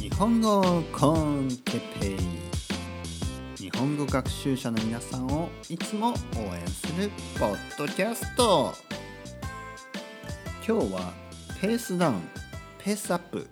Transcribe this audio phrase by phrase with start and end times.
[0.00, 2.16] 日本語コンテペイ。
[3.56, 6.14] 日本語学習者の皆さんをいつも応
[6.54, 8.72] 援するポッドキャスト。
[10.66, 11.12] 今日は
[11.60, 12.22] ペースダウン
[12.78, 13.46] ペースアップ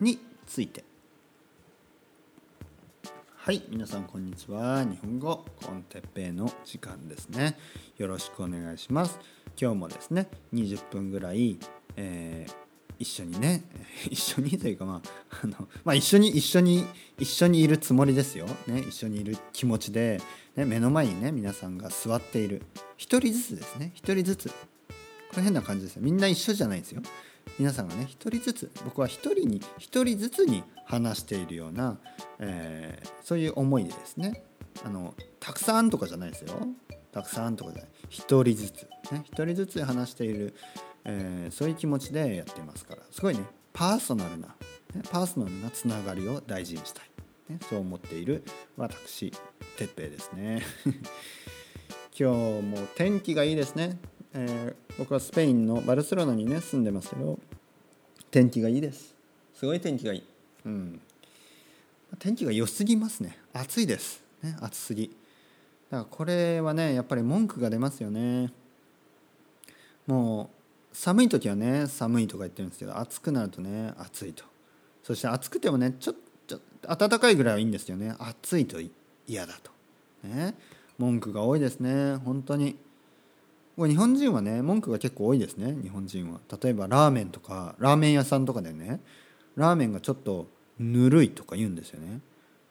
[0.00, 0.84] について。
[3.34, 4.84] はい皆さんこんにちは。
[4.84, 7.58] 日本語コンテッペイの時間ですね。
[7.98, 9.18] よろしくお願いします。
[9.60, 11.58] 今日もですね20分ぐらい、
[11.96, 12.65] えー、
[12.98, 13.64] 一緒にね
[14.10, 16.84] 一緒にというかまああの、まあ、一緒に一緒に
[17.18, 20.20] 一緒にいるつもりですよ、ね、一緒にいる気持ちで、
[20.56, 22.62] ね、目の前にね皆さんが座っている。
[22.96, 23.92] 一人ずつですね。
[23.94, 24.48] 一人ずつ。
[24.48, 26.02] これ変な感じですよ。
[26.02, 27.02] みんな一緒じゃないですよ。
[27.58, 28.70] 皆さんがね一人ずつ。
[28.84, 31.98] 僕は一人に一人ずつに話しているような、
[32.38, 34.44] えー、そういう思いでですね。
[34.84, 36.54] あのたくさんとかじゃないですよ。
[37.12, 37.90] たくさんとかじゃない。
[38.08, 38.88] 一人ずつ。
[39.12, 40.54] ね一人ずつ話している、
[41.08, 43.02] えー、そういう気持ちでやっていますから。
[43.10, 43.44] すごいね。
[43.72, 47.04] パーソナルな、ね、パーソナルなつながりを大事にしたい、
[47.52, 48.42] ね、そう思っている
[48.76, 49.32] 私
[49.76, 50.62] 哲平ですね。
[52.18, 53.98] 今日も天気がいいですね、
[54.32, 57.38] えー、僕はスペインのバルセロナにね住んでますけど
[58.30, 59.14] 天気がいいです。
[59.54, 60.22] すごい天気がいい、
[60.64, 61.00] うん、
[62.18, 63.38] 天気が良すぎますね。
[63.52, 65.08] 暑いです、ね、暑すぎ。
[65.90, 68.50] だからこれはねやっぱり文句が出ますよね。
[70.06, 70.55] もう
[70.96, 74.44] 寒い時はね寒いとか言ってるんですけど暑くなるとね暑いと。
[75.02, 76.16] そして暑くてもねちょっ
[76.46, 76.58] と
[76.88, 78.14] 暖かいぐらいはいいんですよね。
[78.18, 78.78] 暑いと
[79.26, 79.70] 嫌だと。
[80.26, 80.54] ね。
[80.96, 82.16] 文句が多いですね。
[82.16, 82.78] 本当に。
[83.76, 85.76] これ日本人はね文句が結構多いですね。
[85.82, 86.40] 日本人は。
[86.62, 89.00] 例えばラーメンとかラーメン屋さんとかでね
[89.54, 90.46] ラーメンがちょっと
[90.78, 92.20] ぬるいとか言うんですよね。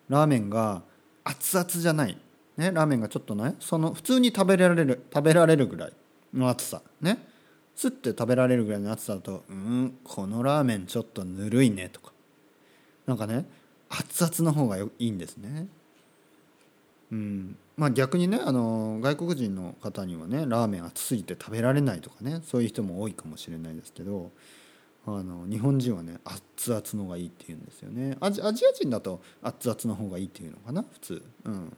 [0.09, 0.81] ラーメンが
[1.23, 2.17] 熱々じゃない。
[2.57, 5.93] ね、ラーメンがちょっとねその普通に食べられる食べられるぐらい
[6.33, 6.81] の熱さ。
[7.01, 7.34] ね。
[7.75, 12.11] すって食べられるぐらいの熱さだとうんこのラーメンちょっとぬるいねとか
[13.05, 13.45] なんかね
[13.89, 15.67] 熱々の方がいいんですね。
[17.11, 24.31] うんまあ、逆にねあの外国人の方にはねラーメン熱すぎて食べられないとかねそういう人も多いかもしれないですけど
[25.05, 31.21] あの日本人はね熱々の方がいいって言うんですよねアジア人だと熱々の方がいいっていうのかな普通。
[31.43, 31.77] うん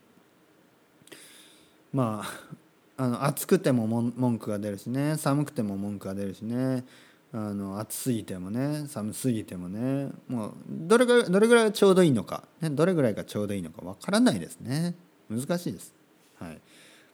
[1.93, 2.57] まあ
[2.97, 5.17] あの暑くても文句が出るしね。
[5.17, 6.83] 寒くても文句が出るしね。
[7.31, 8.87] あの暑すぎてもね。
[8.87, 10.09] 寒すぎてもね。
[10.27, 14.95] もうどれぐらいどれぐらいがちょうどいいのか、ね、どれぐらいがちょうどいいのかわからないですね。
[15.29, 15.93] 難しいです。
[16.39, 16.59] はい、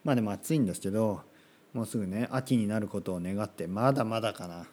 [0.04, 1.20] まあでも暑いんですけど
[1.72, 4.66] もうすぐね秋になることを願ってまだまだかな。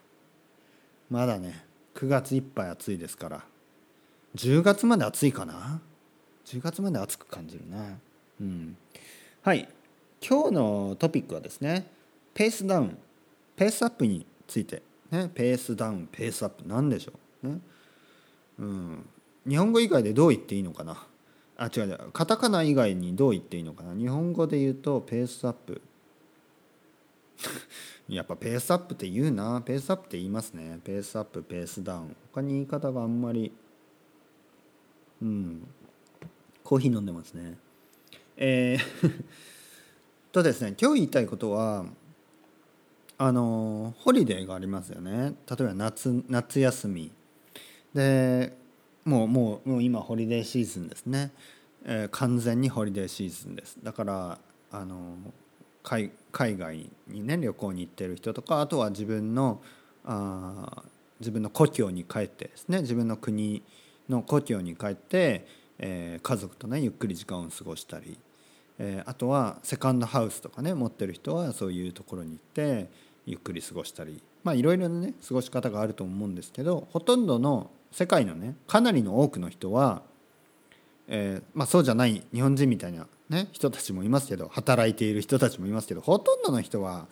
[1.10, 3.44] まだね9月いっぱい暑いですから。
[4.36, 5.82] 10月まで暑いかな。
[6.46, 7.98] 10月まで暑く感じるな。
[8.40, 8.78] うん。
[9.42, 9.68] はい。
[10.28, 11.88] 今日のトピックはですね
[12.34, 12.98] ペースダウン
[13.56, 17.60] ペースアップについて、ね、ペースダウンペースアップ何でしょう、ね。
[18.60, 19.06] うん、
[19.48, 21.06] 日本語以外でどう言っていいのかな。
[21.58, 22.12] あ違う違う。
[22.12, 23.96] カタカナ以外にどう言っていいのかな。
[23.96, 25.82] 日本語で言うとペースアップ。
[28.10, 29.62] やっぱペースアップって言うな。
[29.62, 30.80] ペースアップって言いますね。
[30.84, 32.16] ペースアップペースダウン。
[32.34, 33.52] 他に言い方があんまり
[35.22, 35.68] うん。
[36.64, 37.58] コーヒー飲んでますね。
[38.38, 39.52] えー
[40.32, 41.86] とですね今日言いたいことは
[43.18, 45.36] あのホリデーがありますよね。
[45.48, 47.12] 例えば夏夏休み。
[47.94, 48.54] で
[49.06, 51.32] もうもうもう今ホリデーシーズンですね、
[51.86, 53.78] えー、完全にホリデーシーズンです。
[53.84, 54.40] だから
[54.72, 55.18] あの
[55.84, 59.62] 海外にね旅行に行ってる人とかあとは自分の
[60.06, 60.84] あ
[61.20, 63.62] 自分の故郷に帰ってですね自分の国
[64.10, 65.46] の故郷に帰って、
[65.78, 68.18] えー、家族とねゆっくり時間を過ごしたり
[68.84, 72.90] えー、あとはセカンドハウスとかね持ってる人はそういうところに行って
[73.28, 80.02] ゆっくり過ごしたりまあいろいろなね過ごし方があると思うんですけどほとんどの世界のねかなりの多くの人は、
[81.08, 87.06] えー、まあ、そうじゃない日本人みたいな、ね、人たちもいますけど働いている人たちもいますけどほとんどの人は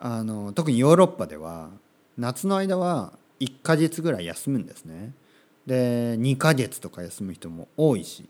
[0.00, 1.68] あの特にヨーロッパでは
[2.16, 5.12] 夏の間は1ヶ月ぐらい休むんですね。
[5.66, 8.26] で2ヶ月とか休む人も多いし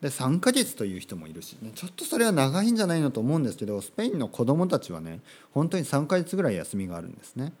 [0.00, 5.20] で3ヶ月という人もいるし、ね、ちょっとそれは長いんじゃないのと思うんですけどスペインの子どもたちはね
[5.52, 7.52] 本当に3ヶ月ぐらい休みがあるんですね。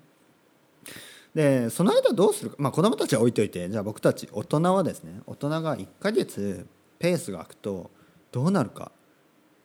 [1.34, 6.66] でその間どうするか、まあ、子どもたちは置いといてじゃあ僕たち大人はですね大人が1ヶ月
[6.98, 7.90] ペースが空くと
[8.32, 8.92] どうなるか、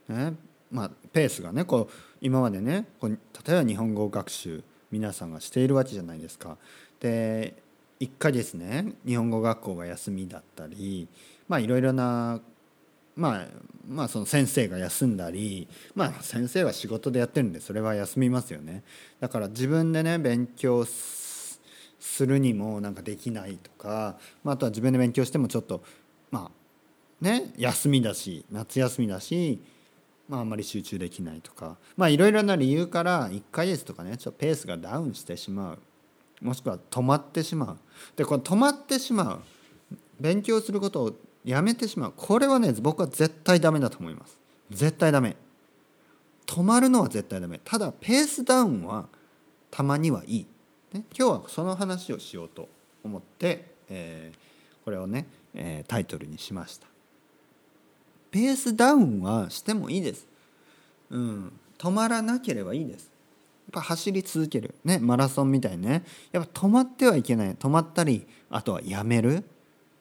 [0.10, 0.34] ね
[0.72, 3.10] まあ、ペースがねこう今までねこう
[3.48, 6.58] 例えば日本語学習皆さんがしているわけじゃないですか。
[7.00, 7.56] で
[8.00, 11.08] 1ヶ月ね日本語学校が休みだったり
[11.48, 12.42] まあいろいろな
[13.16, 13.48] まあ
[13.88, 18.84] まあその先生が休んだりまあ先生は仕事でやってるんでそれは休みますよね。
[19.20, 21.60] だから自分でね勉強す
[22.26, 25.84] るにもなんかできないとか、まあ、あとは自分で勉強してもちょっと
[26.32, 29.62] まあね休みだし夏休みだし、
[30.28, 35.80] まあ、あんまり集中できないとかまあいろいろな理由から1ヶ月とかねちょっとペースがダウンしてしまう。
[36.42, 37.78] もしくは止まってしまう。
[38.18, 39.40] でこの止まってしまう。
[40.20, 41.16] 勉強することを
[41.46, 42.14] やめてしまう。
[42.16, 44.38] これはね僕は絶対ダメだと思います。
[44.70, 45.36] 絶対ダメ。
[46.46, 47.60] 止まるのは絶対ダメ。
[47.64, 49.08] ただペースダウンは
[49.72, 50.46] たまにはいい、
[50.94, 52.70] ね、今日はその話をしようと
[53.04, 56.88] 思って、えー、これをね、えー、タイトルにしました。
[58.32, 60.26] ペースダウンはしてもいいです、
[61.12, 63.12] うん、止まらなければいいです。
[63.72, 64.76] やっぱ走り続ける。
[64.84, 66.04] ねマラソンみたいにね。
[66.32, 67.56] やっぱ止まってはいけない。
[67.56, 69.44] 止まったりあとはやめる。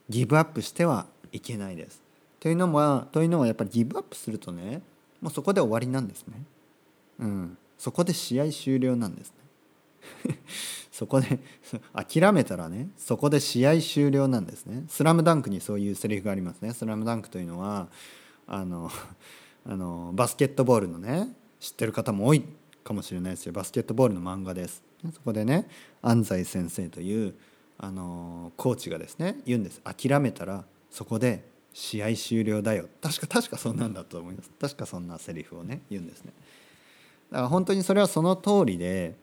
[0.08, 2.00] ギブアップしてはいけないです。
[2.40, 4.82] というのはというのはやっぱりギブアップするとね
[5.20, 6.34] もうそこで終わりなんですね。
[7.20, 9.32] うん、そこで試合終了なんです
[10.26, 10.38] ね。
[10.90, 11.38] そこで
[11.94, 14.84] 諦めたらねそこで試合終了なんですね。
[14.88, 16.72] スラムダンクにそういうセリフがありますね。
[16.72, 17.88] スラムダンクというのは
[18.46, 18.90] あの
[19.64, 22.44] あのバスケットボールのね知ってる方も多い
[22.82, 24.82] かもしれないですよバスケットボールの漫画です。
[25.12, 25.68] そこでね
[26.02, 27.34] 安西先生という
[27.78, 32.86] あのコーチがですね言うんです諦めたらそこで試合終了だよ。
[33.00, 34.50] 確か確かそんなんだと思います。
[34.60, 36.32] 確かそんなセリフをね言うんですね。
[37.30, 39.14] だから本当にそれはその通りで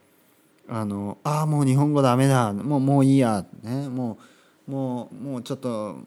[0.68, 2.52] あのあもう日本語ダメだ。
[2.52, 3.46] もうもういいや。
[3.62, 3.88] ね。
[3.88, 4.18] も
[4.68, 5.98] うもうもうちょっと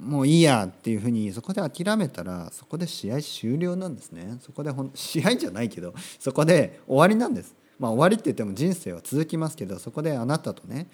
[0.00, 4.38] もういいやっていうふうにそこで諦めたらそこで試合終了なんですね。
[4.40, 7.54] そこでほん試合じゃないけどそこで終わりなんです。
[7.78, 10.88] まあ終わりって言っても人生は続きますけどそこであなたとね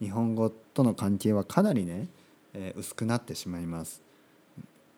[0.00, 2.08] 日本語との関係はかなりね、
[2.54, 4.02] え、薄くなってしまいます。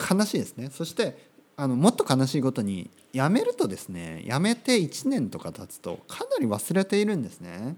[0.01, 0.71] 悲しいですね。
[0.71, 7.77] そしてあのもっと悲しいことにやめるとですねやめて1年とか経つとかなり忘れているんですね。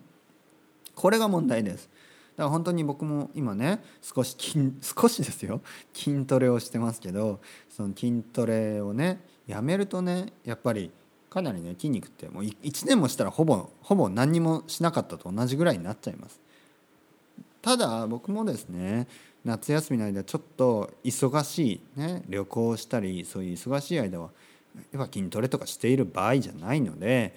[0.94, 1.90] これが問題です。
[2.36, 5.60] だから本当に僕も今ね少し筋少しですよ。
[5.92, 10.92] 筋トレをしてますけどその筋トレをねやめるとねやっぱり
[11.28, 16.40] かなりね筋肉ってもう1年もしたらほぼほぼ何にもしなかったと同じぐらいになっちゃいます。
[17.62, 19.08] ただ僕もですね
[19.44, 24.31] 夏休みの間ちょっと忙しい、ね、旅行したりそういう忙しい間は
[24.93, 27.35] やっぱ筋トレとかしている場合じゃないので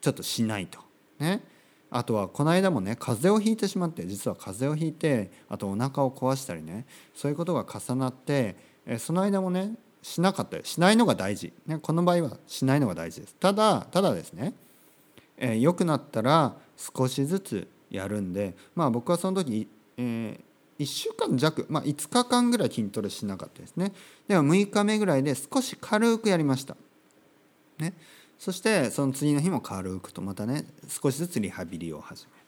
[0.00, 0.80] ちょっとしないと。
[1.18, 1.42] ね、
[1.90, 8.56] あとはこの間もね風邪をひいてしまって実は風邪をひいてあとお腹を壊したりねそういうことが重なって
[8.98, 13.34] その間もねしなかったしないのが大事、ね、この場合はしないのが大事です。
[13.36, 14.54] ただただですね、
[15.36, 20.40] えー、くなったら少しずつやるんでまあ僕はその時、えー、
[20.78, 23.92] 1週間弱、まあ、5日間ぐらい筋トレしなかったですね。
[24.28, 26.76] でも6日目ぐらいで少し軽くやりました、
[27.78, 27.94] ね、
[28.38, 32.38] そしてその次の日も軽くとまたね少しずつリハビリを始める。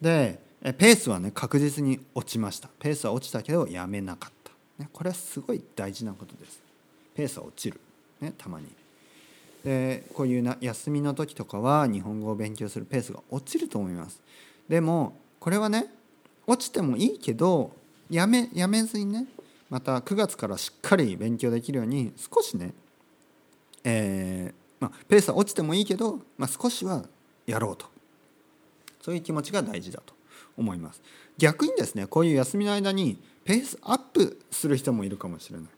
[0.00, 2.68] でペースはね確実に落ちました。
[2.80, 6.60] ペースは落ちたけどやめなかった、ね、これはすごい大事なことです。
[7.14, 7.80] ペースは落ちる、
[8.20, 8.66] ね、たまに。
[9.64, 14.20] でこういうな休みの時とかは日本語を勉強するペースが落ちると思います。
[14.68, 15.86] でもこれはね
[16.48, 17.72] 落ちてもいいけど
[18.10, 19.26] やめやめずにね
[19.68, 22.72] また9月からしっかり勉強できるように少しね、
[23.84, 27.04] えーまあ、ペースは落ちてもいいけど、まあ、少しは
[27.46, 27.86] やろうと。
[29.02, 30.14] そういう気持ちが大事だと
[30.56, 31.02] 思います。
[31.36, 35.68] 逆にですねこういう休みの間にペースアップする人もいるかもしれない。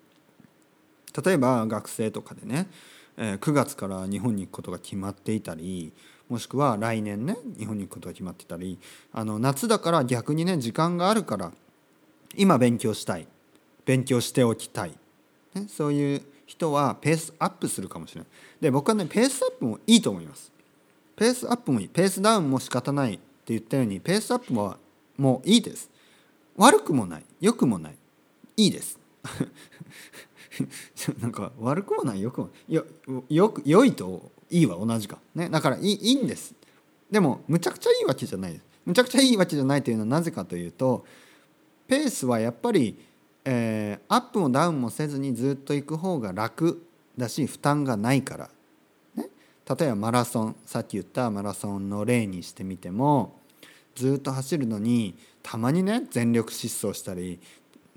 [1.24, 2.68] 例えば学生とかでね
[3.16, 5.92] え9月から日本に行くことが決まっていたり
[6.30, 8.78] もしくは来年ね日本に行くことが決まってたり
[9.12, 11.52] あの夏だから逆にね時間があるから
[12.36, 13.26] 今勉強したい
[13.84, 14.92] 勉強しておきたい、
[15.54, 18.30] ね、そういう人はペースアップするかもしれない。
[18.60, 20.52] で僕はねペースアップもいいと思います。
[21.16, 21.88] ペースアップもいい。
[21.88, 24.78] ペースダウンも仕方ないって言ったようにペースアップは
[25.16, 25.90] もういいです。
[26.56, 27.24] 悪くもない。
[27.40, 27.94] 良くもない。
[28.56, 28.98] いいです。
[31.20, 32.84] なんか悪くもないよくもよ
[33.28, 36.54] よく良いといいは同じか、ね、だからいいいいんです。
[37.10, 38.64] でもむちゃくちゃいいわけじゃないです。
[38.84, 41.04] むちゃくちゃいいわけじゃないというのはなぜかというと
[41.86, 42.98] ペースはやっぱり、
[43.44, 46.82] えー、アップもダウンもせずにずっと行く方が楽
[47.16, 48.50] だし負担がないから、
[49.16, 49.28] ね、
[49.68, 53.38] 例えばマラソンさっき言ったマラソンの例にしてみても
[53.94, 57.40] ずっと走るのにたまにね全力疾走したり、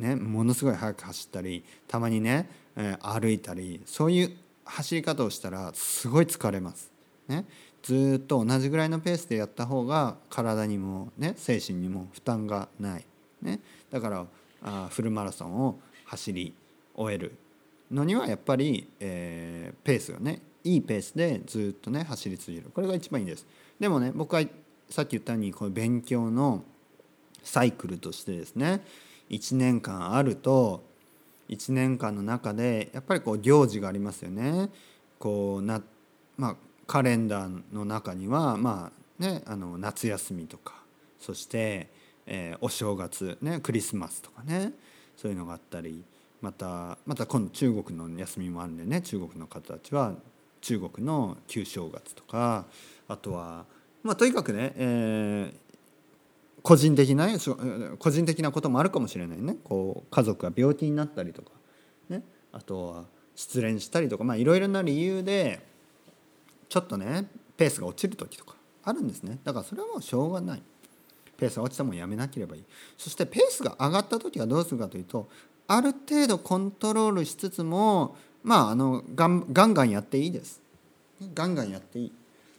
[0.04, 4.32] ね、ものすごい速く走ったりたまにね、えー、歩いたりそういう
[4.66, 6.92] 走り方をしたらすごい疲れます。
[7.30, 7.46] ね、
[7.82, 13.06] ずっと同じぐらいのペースでやった方が体にも、ね、精神にも負担がない、
[13.42, 14.26] ね、だから
[14.62, 16.54] あフルマラソンを走り
[16.94, 17.38] 終える
[17.90, 23.48] のにはやっぱり、えー、ペースがねいいペースでずっとね走り続けるこれが一番いいです。
[23.80, 24.44] でもね僕は
[24.90, 26.66] さっき言ったようにこの勉強の
[27.42, 28.82] サイクルとしてですね
[29.36, 30.84] 1年間あると
[31.50, 34.70] 1年間の中でやっぱりこう行事がありますよね。
[35.20, 35.82] こうな
[36.38, 36.56] まあ、
[36.88, 40.74] カレンダーの中には、まあね、あの夏休みとか
[41.20, 41.90] そして、
[42.26, 44.74] えー、お正月、ね、クリスマスとかね
[45.16, 46.04] そういうのがあったり
[46.42, 50.14] またまた今度中国の休みもあるんでね中国の方たちは
[50.62, 52.66] 中国の旧正月とか
[53.08, 53.66] あとは、
[54.02, 55.63] まあ、とにかくね、えー、
[56.64, 57.28] 個人的な
[58.00, 59.58] 個人的なこともあるかもしれないね。
[59.66, 61.52] こう家族が病気になったりとか、
[62.10, 63.04] ね、あとは
[63.36, 65.60] 失恋したりとかいろいろな理由で
[66.70, 67.28] ちょっとね
[67.58, 69.40] ペースが落ちる時とかあるんですね。
[69.44, 70.64] だからそれはもうしょうがない。
[71.36, 72.64] ペースが落ちたもんやめなければいい。
[72.98, 75.28] そしてペースが上がった時はどうするかというと
[75.68, 80.62] ある程度コントロールしつつもまああのガンガンガンやっていいです。
[81.34, 82.12] ガンガンやっていい。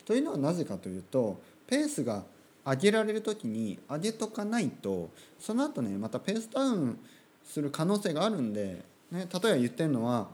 [0.04, 2.24] というのはなぜかというとペースが
[2.64, 6.98] 上げられる時に上げとかないとその後ねまたペースダウン
[7.44, 10.28] する可能性があるんで、ね、例えば言ってるのは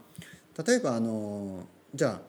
[0.65, 2.21] 例えばあのじゃあ、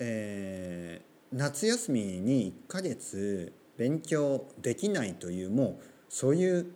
[0.00, 6.66] えー、夏休みに1ヶ月勉強できないというもうそういう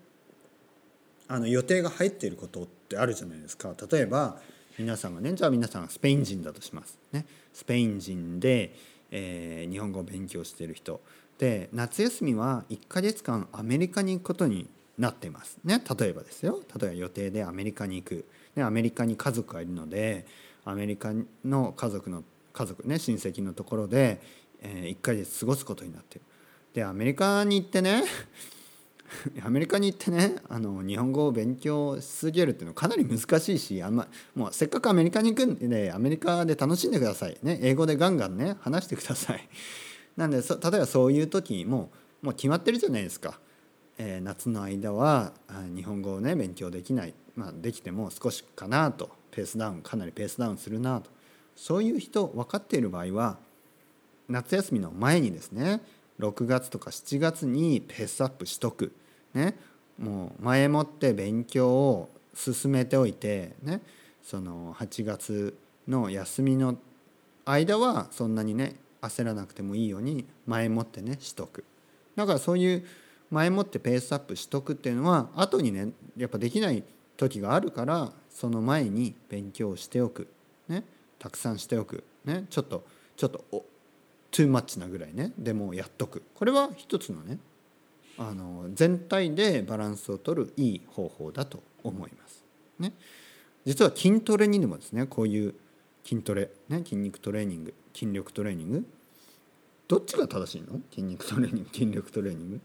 [1.28, 3.74] あの予定が入っていることってあるじゃないですか。
[3.90, 4.40] 例えば
[4.78, 8.74] 皆さんがねじゃあ皆さんスペイン人だとします、ね、スペイン人で、
[9.10, 11.00] えー、日本語を勉強している人。
[11.40, 14.68] で夏休みは1ヶ月間アメリカに行くことに
[14.98, 15.58] なっています。
[15.64, 16.60] ね例えばですよ。
[16.78, 20.26] 例えば予定でアメリカに行く、ね、アメリカに家族がいるので
[20.66, 24.20] アメリカの家族の家族ね親戚のところで、
[24.60, 26.26] え、1ヶ月過ごすことになっている。
[26.74, 28.04] でアメリカに行ってね
[29.42, 39.48] アメリカに行ってねあの日本語を勉強し続けるっていうのはかなり難しいしあんまもうせっかくアメリカに行くんでアメリカで楽しんでください、ね、英語でガンガンね話してください。
[40.20, 41.88] なんで例えばそういう時にも
[42.20, 43.40] もう決まってるじゃないですか。
[43.96, 45.32] えー、夏の間は
[45.74, 49.08] 日本語をね勉強できない、まあ、できても少しかなと。
[49.30, 51.10] ペースダウンかなりペースダウンするなと。
[51.56, 53.38] そういう人分かっている場合は
[54.28, 55.80] 夏休みの前にですね
[56.18, 58.92] 6月とか7月にペースアップしとく、
[59.32, 59.56] ね、
[59.98, 63.80] もう前もって勉強を進めておいて、ね、
[64.22, 65.56] その8月
[65.88, 66.76] の休みの
[67.46, 71.64] 間はそんなにね焦らなくてもいいように前もってねしとく。
[72.16, 72.84] だからそういう
[73.30, 76.82] 前もってペースアップしとくっていうのは後にねやっぱできない
[77.16, 80.28] 時があるからその前に勉強しておく、
[80.68, 80.84] ね、
[81.18, 82.84] たくさんしておく、ね、ちょっと
[83.16, 83.64] ちょっとお
[84.30, 85.32] トゥーマッチなぐらいね。
[85.38, 86.22] でもやっとく。
[86.34, 87.38] これは一つのね
[88.18, 92.44] あの全体でバランスをとるいい方法だと思います。
[92.78, 92.92] ね、
[93.64, 95.54] 実は筋トレにでもですねこういう
[96.04, 97.74] 筋トレ、ね、筋肉トレーニング。
[97.94, 98.86] 筋力トレーニング？
[99.88, 100.80] どっちが正しいの？
[100.90, 102.60] 筋肉トレーニング筋力トレーニング、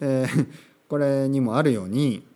[0.00, 0.46] えー、
[0.88, 2.26] これにもあるように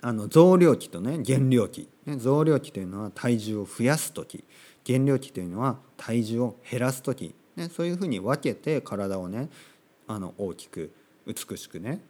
[0.00, 4.44] あの増量期とね減量期、ね、増量期というのは体重を増やす時。
[4.84, 7.34] 減量期というのは体重を減らす時。
[7.56, 9.50] ね、そういうふうに分けて体をね
[10.06, 10.92] あの大きく
[11.26, 12.00] 美しくね、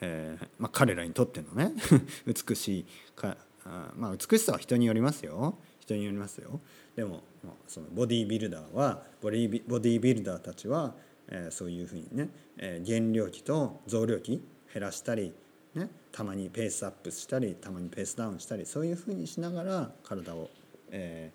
[0.00, 1.72] えーまあ、彼らにとってのね
[2.26, 2.86] 美しい
[3.16, 5.58] かあまあ美しさは人によりますよ。
[5.80, 6.60] 人によりますよ。
[6.96, 7.22] でも、
[7.66, 10.94] そのボディービルダーはボディーボディービルダーたちは、
[11.28, 15.32] えー、そういうふうにね、えー、減量期と増量期減らしたり、
[15.74, 20.50] ね、たまにペースアップしたりたまにペースダウンしたりそういうふうにしながら体を、
[20.90, 21.32] え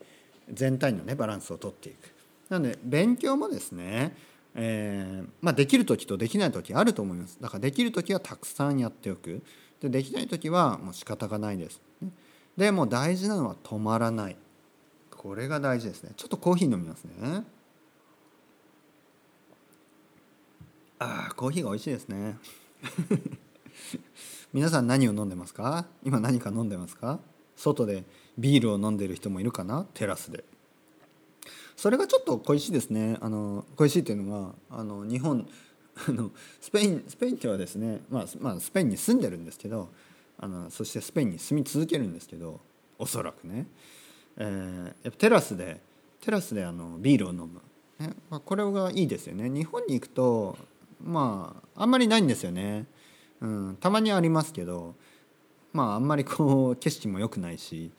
[0.49, 2.13] ー、全体のねバランスをとっていく。
[2.49, 4.15] なので勉強もですね、
[4.55, 7.37] えー、まあ、できる時とできない時あると思います。
[7.39, 9.41] だからできる時はたくさんやっておく。
[9.81, 11.79] でできない時はもう仕方がないです、
[12.57, 14.35] でも大事なのは止まらない。
[15.19, 16.11] これが大事ですね。
[16.15, 17.43] ちょっとコーヒー飲みますね。
[20.97, 22.37] ああコーヒーが美味しいですね。
[24.53, 25.87] 皆さん何を飲んでますか？
[26.05, 27.19] 今何か飲んでますか？
[27.57, 28.05] 外で
[28.37, 29.85] ビールを飲んでる人もいるかな？
[29.93, 30.45] テラスで。
[31.75, 33.17] それがちょっと恋しいですね。
[33.19, 35.45] あの恋しいっていうのはあの日本
[36.07, 39.89] あのスペインスペインってはですね、まあ、まあスペインに住んでるんですけど
[40.37, 42.61] あのそしてスペインに住み続けるんですけど
[42.97, 43.67] おそらくね、
[44.39, 45.79] えー、やっぱテラスで
[46.21, 47.61] テラスであのビールを飲む、
[47.99, 49.49] ねまあ、これがいいですよね。
[49.49, 50.57] 日本に行くと
[51.03, 52.85] まああんまりないんですよね、
[53.41, 54.95] うん、たまにありますけど
[55.71, 57.91] まああんまりこう 景色も良くないし、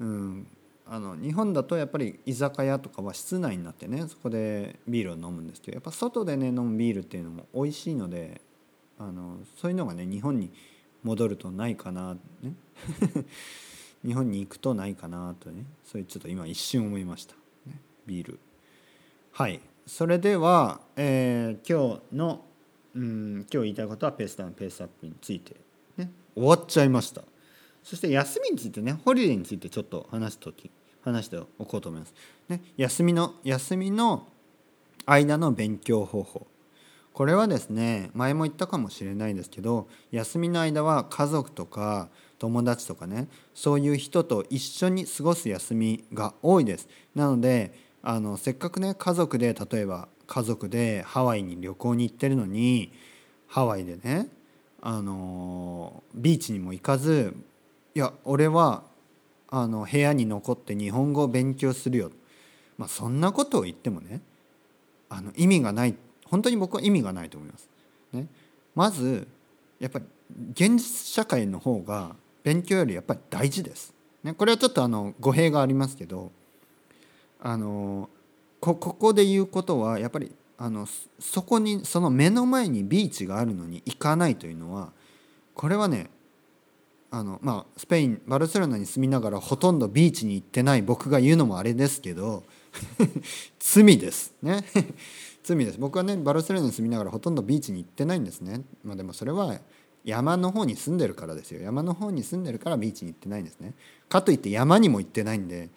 [0.00, 0.46] うん、
[0.86, 8.40] あの日本だとやっぱり居酒屋とかは室内になってねそこでビールを飲むんですけどやっぱ外でね飲むビールっていうのも美味しいので
[8.98, 10.50] あのそういうのがね日本に
[11.02, 12.54] 戻るとないかなね。
[14.04, 17.34] 日本に行くとないかなとねそういうちょっと今一瞬思いました、
[17.66, 18.38] ね、ビール。
[19.32, 19.60] はい。
[19.86, 22.44] それでは、えー、今日の、
[22.94, 25.56] うん今日言いたいことはペースダウンペースアップについて、
[25.96, 27.22] ね、終わっちゃいました。
[27.82, 30.70] そして休みについてねホリデーについてちょっと話す時
[31.02, 32.14] 話しておこうと思います、
[32.48, 34.26] ね、休みの休みの
[35.04, 36.46] 間の勉強方法。
[37.12, 46.88] これはですね前も言ったかもしれないですけど休みの間は家族とか友達とかねそういう人と一緒に過ごす休みが多いです。
[47.14, 52.92] なのであのせっかくね家族で例えば家族でハワイに旅行に行ってるのに
[53.46, 54.28] ハワイでね
[54.80, 57.34] あのビーチにも行かず
[57.94, 58.84] いや俺は
[59.48, 62.10] あの部屋に残って日本語を勉強するよ、
[62.76, 64.20] まあ、そんなことを言ってもね
[65.08, 65.94] あの意味がない。
[66.24, 67.68] 本当に僕は意味がないと思います。
[68.12, 68.26] ね、
[68.74, 69.26] まず
[69.78, 70.04] やっぱり
[70.52, 72.16] 現実社会の方が
[72.46, 73.92] 勉強よりやっぱり大事です。
[74.22, 76.30] ね、これはちょっとあの語弊がありますけど
[77.40, 78.08] あの
[78.60, 80.86] ここで言うことはやっぱりあの
[81.18, 84.92] そこにその目の前にビーチがあるのに行かないというのは
[85.54, 86.08] これはね
[87.10, 92.44] あのまあスペインバルセロナに住みながらほとんどビーチに行ってない僕が言うのもあれですけど
[93.58, 94.34] 罪です。
[94.40, 94.64] ね。
[95.42, 95.78] 罪です。
[95.80, 98.62] 僕はねバルセロナに住みながらほとんどビーチに行ってないんですね。
[98.84, 99.58] まあでもそれは
[100.06, 101.60] 山の方に住んでるからですよ。
[101.60, 103.74] 山の方に住んでるからビーチに行ってないんですね。
[104.08, 105.68] かといって山にも行ってないんで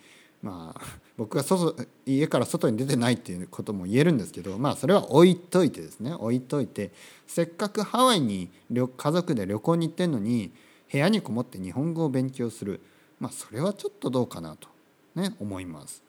[0.44, 0.82] まあ
[1.18, 6.14] 僕が外家から外に出てないっていうことも言えるんですけどまあそれは置いといてですね。
[6.14, 6.92] 置いといて
[7.26, 10.52] せっかくハワイに家族で旅行に行ってんのに
[10.92, 12.82] 部屋にこもって日本語を勉強する。
[13.20, 14.70] まあそれはちょっとどうかなと
[15.16, 16.04] ね思います。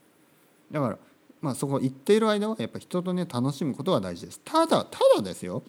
[0.71, 0.99] だから
[1.41, 4.41] まあそこ行っている間はやっぱ人とね楽しむことが大事です。
[4.45, 5.63] ただただですよ。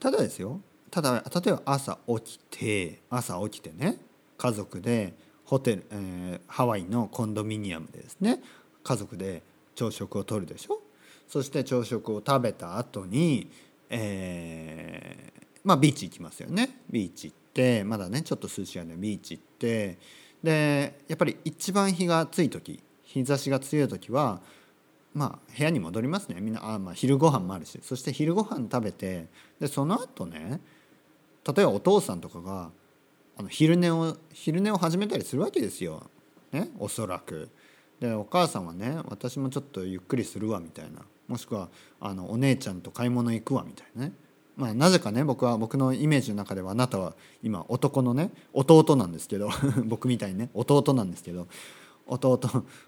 [0.00, 0.60] ただですよ。
[0.90, 3.98] ただ例えば朝起きて朝起きてね
[4.36, 8.40] 家族でホテル、えー、ハワイのコンドミニアムでですね。
[8.82, 9.42] 家族で
[9.74, 10.80] 朝食をとるでしょ？
[11.28, 13.50] そして朝食を食べた後に、
[13.88, 16.80] えー、まあビーチ行きますよね。
[16.88, 19.98] ビーチ行ってまだねちょっと涼しい間ビーチ行って
[20.42, 24.40] でやっぱり一番日が暑い時日差しが強い時は
[25.12, 26.40] まあ部屋に戻りますね。
[26.40, 27.78] みんなあ、まあ、昼ご飯もあるし。
[27.82, 29.26] そして昼ご飯食べて
[29.60, 30.60] でその後ね
[31.46, 32.70] 例えばお父さんとかが
[33.36, 36.10] あの昼寝を昼寝を始めたりするわけですよ、
[36.52, 37.48] ね、おそらく。
[38.00, 41.68] でお母さんはね私もちょっとゆっくりするわみたいなもしくは
[42.00, 44.12] あのお姉ちゃんと買い物行くわみたいなね。
[44.56, 49.48] まあ、なぜかね僕は僕のイメージの中ではあなたは今男のね弟なんですけど
[49.86, 51.46] 僕みたいにね弟なんですけど
[52.06, 52.38] 弟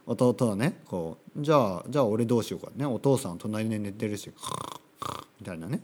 [0.06, 4.30] 弟はねこうじゃあじゃあ俺どうしようかねお父さん隣で寝てるし
[5.40, 5.80] みたいなね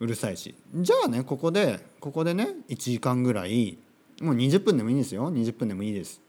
[0.00, 0.54] うるさいし。
[0.74, 3.78] じゃあねここでここでね1時間ぐらい
[4.20, 5.32] もう20分でもいいですよ。
[5.32, 6.20] 20分でもいいです。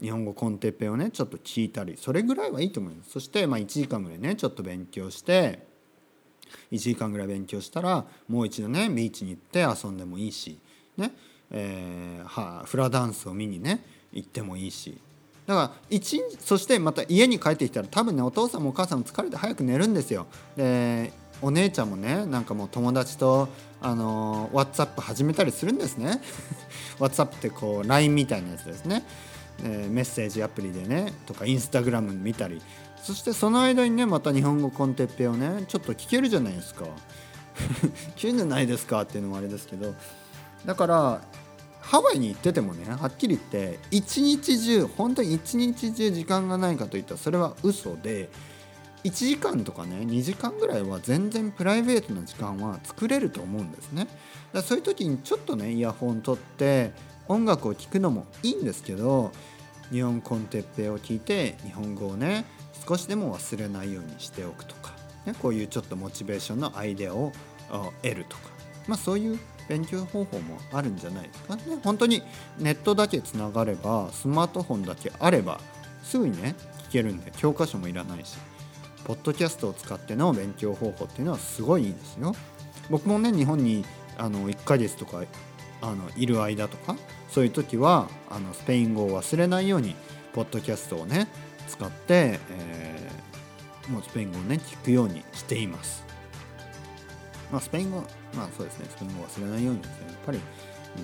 [0.00, 1.96] 日本語コンテッペをねちょっと聞いたり。
[1.96, 3.10] それぐらいはいいと思います。
[3.10, 5.66] そしてまあ1時間ぐらいねちょっと勉強して
[6.72, 10.58] 1時間ぐらい勉強したらもう一度ねビーチに行って遊んでもいいし
[10.96, 11.12] ね
[11.50, 14.98] えー、はあ、フラダンスを見にね行ってもいいし。
[15.46, 20.26] だから一そしてまた家に帰ってきたら多分ねお父さんもお母さんも疲れて早く寝るんですよ。
[20.56, 21.12] で
[21.44, 23.48] お姉ちゃんもねなんかもう友達と
[23.82, 26.22] あの WhatsApp 始めたりするんですね。
[26.98, 29.04] WhatsApp ってこう LINE みたいなやつですね、
[29.62, 32.62] えー、メッセージアプリでねとか Instagram 見たり。
[33.02, 36.86] そしてその間にねまた日本語コンテッペをねちょっと聞けるじゃないですか。
[38.16, 39.94] 聞けるじゃないですかっていうのもあれですけど。
[40.64, 41.20] だから
[41.82, 48.30] ハワイに行っててもねはっきり言って一日中本当に一日中時間がないかといったらそれは嘘で
[49.04, 54.04] 1時間とかね2時間ぐらいは全然プライベートな時間は作れると思うんですね。
[54.04, 54.14] だか
[54.54, 56.92] らそういう時にちょっとねイヤホン取って
[57.28, 59.32] 音楽を聴くのもいいんですけど
[59.90, 62.46] 日本コンテッペを聞いて日本語をね
[62.86, 64.92] 少しでも忘れないようにしておくとか、
[65.26, 67.32] ね、こういうちょっとモチベーションのアイデアを
[68.02, 68.42] 得るとか、
[68.86, 69.38] まあ、そういう
[69.68, 71.56] 勉強方法もあるんじゃないですか。
[71.56, 72.22] ね本当に
[72.58, 75.60] ネットだけつながればスマートフォンだけあれば
[76.02, 76.54] すぐにね
[76.88, 78.36] 聞けるんで教科書もいらないし。
[79.04, 82.34] ポッドキャストを使っての勉強方法っていうのはすごいいいですよ
[82.90, 83.84] 僕もね日本に
[84.16, 85.22] あの1ヶ月とか
[85.82, 86.96] あのいる間とか
[87.28, 89.94] そういう時はあのスペイン語を忘れないように
[90.32, 91.28] ポッドキャストをね
[91.68, 96.04] 使って、えー、もうスペイン語をね聞くようにしています。
[97.52, 97.98] まあ、スペイン語
[98.34, 100.40] まあそうですねスペイン語忘れないようにですねやっぱり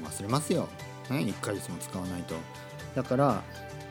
[0.02, 0.68] 忘れますよ、
[1.10, 2.34] ね、1ヶ月も使わないと。
[2.94, 3.42] だから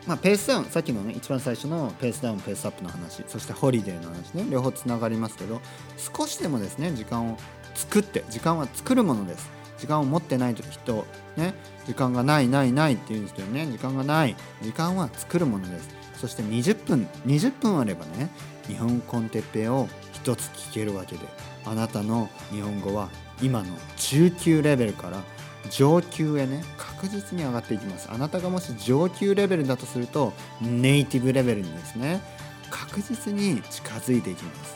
[0.08, 5.62] まあ、ペースダウンさっきのね一番最初のペースダウンペースアップの話そしてホリデーの話ね両方つながりますけど
[5.98, 7.38] 少しでもですね時間を
[7.76, 9.50] 作って時間は作るものです。
[9.78, 11.06] 時間を持ってない人
[11.38, 11.54] ね
[11.86, 15.90] 時間がないないないって言うんですけどね時間がない時間は作るものです。
[16.18, 18.30] そして20分20分あればね
[18.68, 21.22] 日本コンテッペを一つ聞けるわけで
[21.66, 23.10] あなたの日本語は
[23.42, 25.24] 今の中級レベルから
[25.70, 28.10] 上級へね確実に上がっていきます。
[28.12, 32.22] あなたがもし上級レベルだとするとネイティブレベルにですね
[32.70, 34.76] 確実に近づいていきます、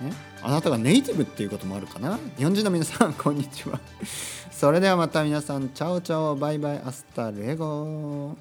[0.00, 2.18] ね、あなたがネイティブっていうこともあるかな？
[2.36, 3.80] 日本人の皆さんこんにちは。
[4.50, 8.36] それではまた皆さんチャオチャオバイバイアスタレゴ。